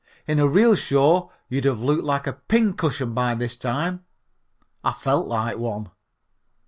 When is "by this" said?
3.13-3.55